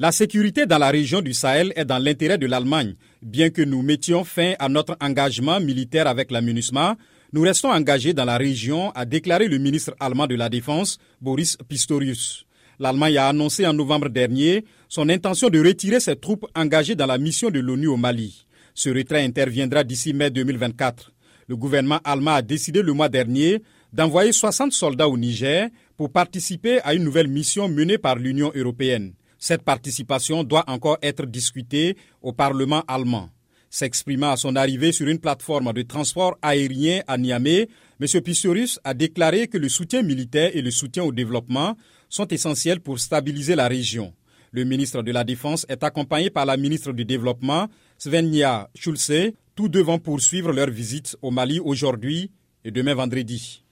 La 0.00 0.12
sécurité 0.12 0.64
dans 0.64 0.78
la 0.78 0.90
région 0.90 1.22
du 1.22 1.34
Sahel 1.34 1.72
est 1.74 1.84
dans 1.84 1.98
l'intérêt 1.98 2.38
de 2.38 2.46
l'Allemagne. 2.46 2.94
Bien 3.20 3.50
que 3.50 3.62
nous 3.62 3.82
mettions 3.82 4.22
fin 4.22 4.52
à 4.60 4.68
notre 4.68 4.96
engagement 5.00 5.58
militaire 5.58 6.06
avec 6.06 6.30
la 6.30 6.40
MINUSMA, 6.40 6.96
nous 7.32 7.40
restons 7.42 7.68
engagés 7.72 8.14
dans 8.14 8.24
la 8.24 8.36
région, 8.36 8.92
a 8.92 9.04
déclaré 9.04 9.48
le 9.48 9.58
ministre 9.58 9.96
allemand 9.98 10.28
de 10.28 10.36
la 10.36 10.48
Défense, 10.48 10.98
Boris 11.20 11.56
Pistorius. 11.68 12.46
L'Allemagne 12.78 13.16
a 13.18 13.26
annoncé 13.26 13.66
en 13.66 13.72
novembre 13.72 14.08
dernier 14.08 14.64
son 14.88 15.08
intention 15.08 15.48
de 15.48 15.58
retirer 15.58 15.98
ses 15.98 16.14
troupes 16.14 16.46
engagées 16.54 16.94
dans 16.94 17.06
la 17.06 17.18
mission 17.18 17.50
de 17.50 17.58
l'ONU 17.58 17.88
au 17.88 17.96
Mali. 17.96 18.46
Ce 18.74 18.90
retrait 18.90 19.24
interviendra 19.24 19.82
d'ici 19.82 20.14
mai 20.14 20.30
2024. 20.30 21.10
Le 21.48 21.56
gouvernement 21.56 21.98
allemand 22.04 22.34
a 22.34 22.42
décidé 22.42 22.82
le 22.82 22.92
mois 22.92 23.08
dernier 23.08 23.62
d'envoyer 23.92 24.30
60 24.30 24.70
soldats 24.70 25.08
au 25.08 25.18
Niger 25.18 25.70
pour 25.96 26.12
participer 26.12 26.78
à 26.82 26.94
une 26.94 27.02
nouvelle 27.02 27.26
mission 27.26 27.68
menée 27.68 27.98
par 27.98 28.14
l'Union 28.14 28.52
européenne. 28.54 29.14
Cette 29.38 29.62
participation 29.62 30.42
doit 30.44 30.64
encore 30.68 30.98
être 31.02 31.24
discutée 31.24 31.96
au 32.22 32.32
Parlement 32.32 32.82
allemand. 32.88 33.30
S'exprimant 33.70 34.30
à 34.30 34.36
son 34.36 34.56
arrivée 34.56 34.92
sur 34.92 35.06
une 35.08 35.18
plateforme 35.18 35.72
de 35.72 35.82
transport 35.82 36.36
aérien 36.42 37.02
à 37.06 37.18
Niamey, 37.18 37.68
M. 38.00 38.20
Pistorius 38.22 38.80
a 38.82 38.94
déclaré 38.94 39.46
que 39.46 39.58
le 39.58 39.68
soutien 39.68 40.02
militaire 40.02 40.50
et 40.54 40.62
le 40.62 40.70
soutien 40.70 41.04
au 41.04 41.12
développement 41.12 41.76
sont 42.08 42.26
essentiels 42.28 42.80
pour 42.80 42.98
stabiliser 42.98 43.54
la 43.54 43.68
région. 43.68 44.14
Le 44.52 44.64
ministre 44.64 45.02
de 45.02 45.12
la 45.12 45.24
Défense 45.24 45.66
est 45.68 45.84
accompagné 45.84 46.30
par 46.30 46.46
la 46.46 46.56
ministre 46.56 46.92
du 46.92 47.04
Développement, 47.04 47.68
Svenja 47.98 48.70
Schulze, 48.74 49.32
tous 49.54 49.68
devant 49.68 49.98
poursuivre 49.98 50.52
leur 50.52 50.70
visite 50.70 51.16
au 51.20 51.30
Mali 51.30 51.60
aujourd'hui 51.60 52.30
et 52.64 52.70
demain 52.70 52.94
vendredi. 52.94 53.62